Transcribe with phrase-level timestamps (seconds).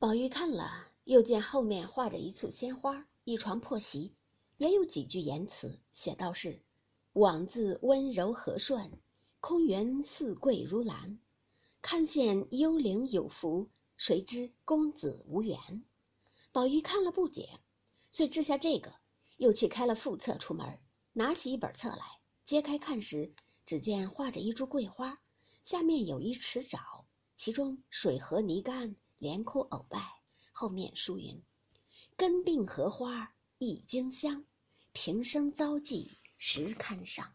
[0.00, 4.14] 宝玉看了，又见后面画着一簇鲜花，一床破席，
[4.56, 6.62] 也有几句言辞，写道是
[7.12, 8.98] ：“枉自温柔和顺，
[9.40, 11.18] 空园似桂如兰。
[11.82, 15.84] 看见幽灵有福，谁知公子无缘。”
[16.50, 17.60] 宝玉看了不解，
[18.10, 18.94] 遂掷下这个，
[19.36, 20.78] 又去开了副册出门，
[21.12, 22.02] 拿起一本册来，
[22.46, 23.34] 揭开看时，
[23.66, 25.20] 只见画着一株桂花，
[25.62, 27.04] 下面有一池沼，
[27.36, 28.96] 其中水和泥干。
[29.20, 30.00] 连哭偶拜，
[30.50, 31.38] 后面书云
[32.16, 34.42] ：“根病荷花一经香，
[34.92, 37.30] 平生遭际实堪伤。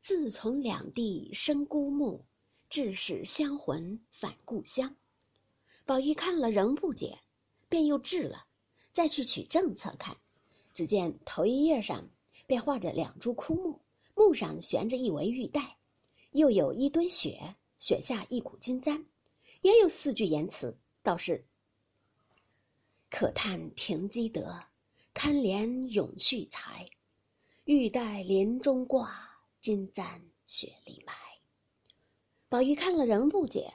[0.00, 2.24] 自从两地生孤木，
[2.70, 4.96] 致使香魂返故乡。”
[5.84, 7.18] 宝玉看了仍不解，
[7.68, 8.46] 便又掷了，
[8.90, 10.16] 再去取正册看，
[10.72, 12.08] 只见头一页上
[12.46, 13.78] 便画着两株枯木，
[14.14, 15.76] 木上悬着一围玉带，
[16.30, 19.04] 又有一堆雪，雪下一股金簪，
[19.60, 20.74] 也有四句言辞。
[21.04, 21.44] 倒是：
[23.10, 24.58] 可叹停机德，
[25.12, 26.86] 堪怜永续才。
[27.64, 29.14] 玉带林中挂，
[29.60, 31.12] 金簪雪里埋。
[32.48, 33.74] 宝玉看了仍不解，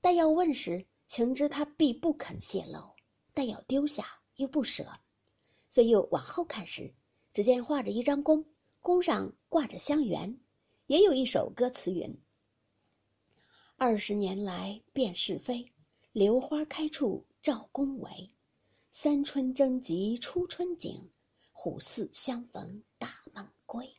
[0.00, 2.96] 但要问时，情知他必不肯泄露，
[3.32, 4.98] 但要丢下又不舍，
[5.68, 6.92] 遂又往后看时，
[7.32, 8.44] 只见画着一张弓，
[8.80, 10.36] 弓上挂着香橼，
[10.88, 12.18] 也有一首歌词云
[13.78, 15.70] ：“二十年来辨是非。”
[16.14, 18.30] 榴花开处照宫闱，
[18.92, 21.10] 三春争及初春景，
[21.52, 23.92] 虎兕相逢大梦归。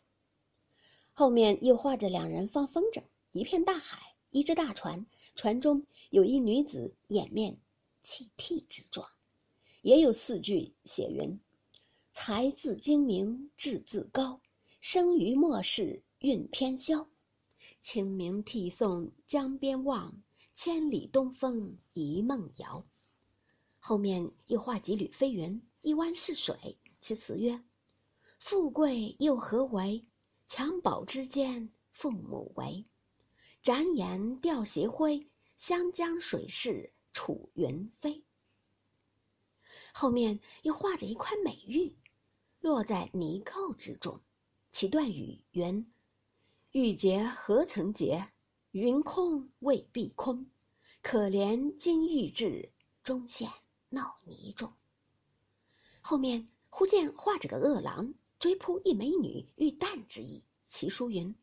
[1.12, 7.58] 后面又画着两人放风筝，一片大海，一只大船，船中有一女子掩面
[8.02, 9.06] 泣涕之状，
[9.82, 11.38] 也有四句写云
[12.14, 14.40] ：“才自精明志自高，
[14.80, 17.10] 生于末世运偏消，
[17.82, 20.18] 清明涕送江边望。”
[20.56, 22.86] 千里东风一梦遥。
[23.78, 26.80] 后面又画几缕飞云，一湾是水。
[27.02, 27.62] 其词曰
[28.40, 30.08] ：“富贵又何为？
[30.48, 32.86] 襁褓之间父母为。
[33.62, 35.28] 展眼吊斜晖，
[35.58, 38.24] 湘江水逝楚云飞。”
[39.94, 41.96] 后面又画着一块美玉，
[42.60, 44.22] 落在泥垢之中。
[44.72, 45.92] 其断语云
[46.72, 48.30] ：“玉洁何曾洁？”
[48.76, 50.48] 云空未必空，
[51.02, 53.50] 可怜金玉质，终陷
[53.88, 54.74] 闹泥中。
[56.02, 60.44] 后面忽见画着个恶狼追扑一美女，欲啖之意。
[60.70, 61.34] 其书云：“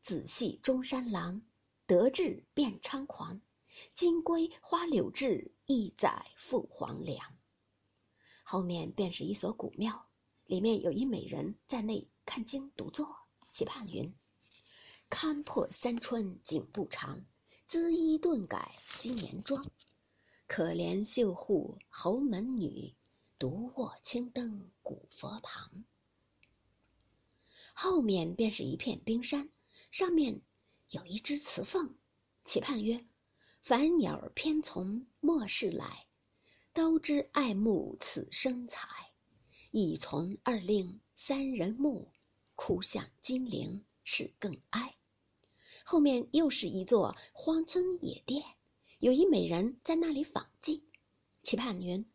[0.00, 1.42] 子系中山狼，
[1.86, 3.42] 得志便猖狂。
[3.94, 7.36] 金龟花柳志，一载赴黄粱。”
[8.42, 10.06] 后面便是一所古庙，
[10.46, 13.14] 里面有一美人在内看经独坐，
[13.52, 14.14] 其判云。
[15.14, 17.24] 勘破三春景不长，
[17.68, 19.64] 姿衣顿改昔年妆。
[20.48, 22.92] 可怜绣户侯门女，
[23.38, 25.84] 独卧青灯古佛旁。
[27.74, 29.48] 后面便是一片冰山，
[29.92, 30.40] 上面
[30.90, 31.94] 有一只雌凤，
[32.44, 33.06] 其盼曰
[33.62, 36.08] ：“凡鸟偏从末世来，
[36.72, 38.88] 都知爱慕此生才。
[39.70, 42.10] 一从二令三人目，
[42.56, 44.92] 哭向金陵是更哀。”
[45.86, 48.42] 后面又是一座荒村野店，
[49.00, 50.80] 有一美人在那里访妓。
[51.42, 52.10] 其判云：“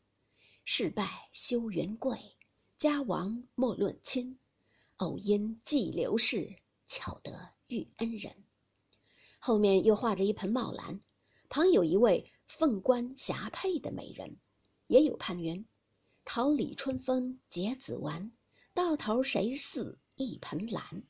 [0.65, 2.35] 事败休云贵，
[2.79, 4.39] 家亡莫论亲。
[4.97, 6.55] 偶因寄流士，
[6.87, 8.43] 巧得遇恩人。”
[9.37, 10.99] 后面又画着一盆茂兰，
[11.47, 14.37] 旁有一位凤冠霞帔的美人，
[14.87, 15.63] 也有判云
[16.25, 18.31] ：“桃李春风结子完，
[18.73, 21.03] 到头谁似一盆兰？”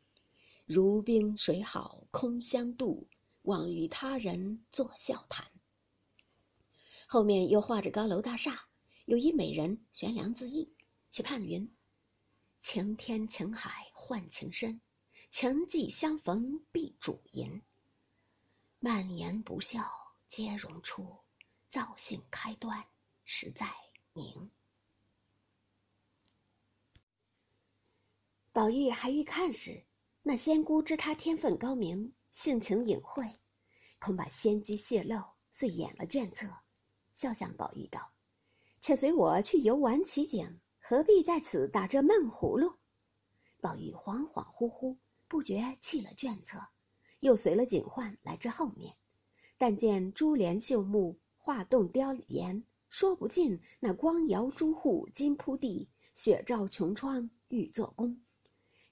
[0.71, 3.07] 如冰水好空相妒，
[3.41, 5.49] 枉与他人作笑谈。
[7.07, 8.67] 后面又画着高楼大厦，
[9.05, 10.71] 有一美人悬梁自缢，
[11.09, 11.75] 其判云
[12.61, 14.79] ：“情天情海换情深，
[15.31, 17.63] 情既相逢必主淫。
[18.81, 19.83] 万言不笑
[20.27, 21.17] 皆容出，
[21.67, 22.85] 造性开端
[23.25, 23.73] 实在
[24.13, 24.51] 宁。”
[28.53, 29.88] 宝玉还欲看时。
[30.21, 33.31] 那仙姑知他天分高明，性情隐晦，
[33.99, 36.45] 恐把仙机泄露，遂掩了卷册，
[37.13, 38.11] 笑向宝玉道
[38.81, 42.75] ：“且随我去游玩奇景，何必在此打这闷葫芦？”
[43.61, 46.59] 宝玉恍恍惚惚，不觉弃了卷册，
[47.21, 48.95] 又随了警幻来至后面，
[49.57, 58.21] 但见珠帘绣幕，画栋雕檐，说不尽那光摇朱户，金铺地，雪照琼窗，玉作宫。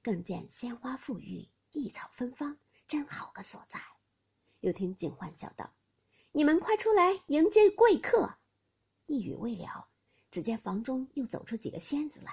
[0.07, 2.57] 更见鲜花馥郁，异草芬芳，
[2.87, 3.77] 真好个所在。
[4.61, 5.69] 又听警幻笑道
[6.31, 8.37] ：“你们快出来迎接贵客。”
[9.07, 9.89] 一语未了，
[10.31, 12.31] 只见房中又走出几个仙子来，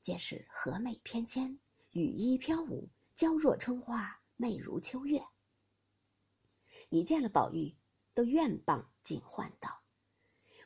[0.00, 1.58] 皆是和美翩跹，
[1.90, 5.22] 羽衣飘舞，娇若春花，媚如秋月。
[6.88, 7.76] 一见了宝玉，
[8.14, 9.82] 都愿谤警唤道：“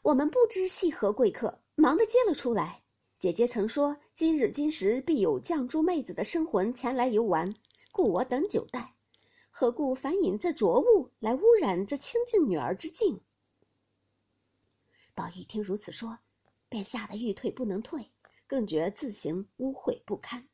[0.03, 2.85] 我们不知系何贵客，忙的接了出来。
[3.19, 7.53] 姐姐曾说今日今时必有绛珠妹子的生魂前来游玩，
[7.91, 8.95] 故我等久待。
[9.51, 13.23] 何故反引这浊物来污染这清净女儿之境？”
[15.17, 16.21] 宝玉听如此说，
[16.69, 18.13] 便吓得欲退不能退，
[18.47, 20.47] 更觉自行污秽不堪。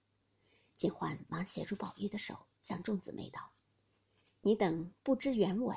[0.79, 3.53] 金欢忙协住宝玉的手，向众姊妹道
[4.41, 5.77] ：“你等不知原委。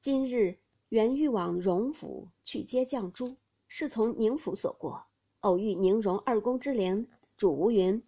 [0.00, 0.56] 今日
[0.88, 3.36] 原欲往荣府去接绛珠，
[3.68, 5.05] 是从宁府所过，
[5.46, 7.06] 偶遇宁荣二公之灵。
[7.36, 8.02] 主吴云：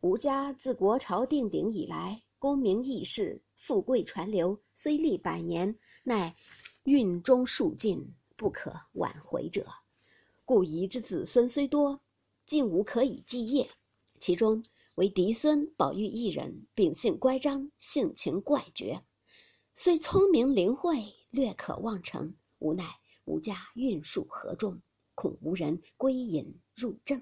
[0.00, 6.36] 吴家自国朝定鼎以来，功名义士，富贵传流，虽历百年，乃
[6.84, 9.66] 运中数尽。”不可挽回者，
[10.44, 12.00] 故遗之子孙虽多，
[12.46, 13.68] 竟无可以继业。
[14.20, 14.62] 其中
[14.94, 19.02] 唯嫡孙宝玉一人，秉性乖张，性情怪绝，
[19.74, 22.32] 虽聪明灵慧，略可望成。
[22.60, 22.84] 无奈
[23.24, 24.80] 吴家运数合众，
[25.20, 27.20] 恐无人归隐入正。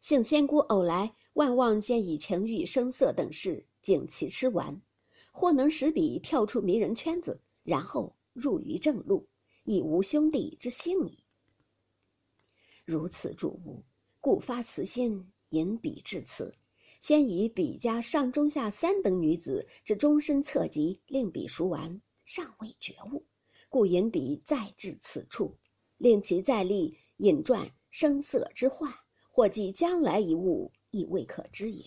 [0.00, 4.80] 幸仙姑偶来，万望先以情欲声色等事景其吃完，
[5.30, 9.28] 或能使彼跳出迷人圈子，然后入于正路。
[9.64, 11.22] 已无兄弟之幸矣。
[12.86, 13.84] 如此主物，
[14.18, 16.54] 故发慈心引彼至此，
[17.02, 23.26] 先以彼家上中下三等女子之终身侧籍，令彼熟完，尚未觉悟，
[23.68, 25.58] 故引彼再至此处，
[25.98, 28.92] 令其再立引传声色之患，
[29.30, 31.84] 或即将来一物，亦未可知也。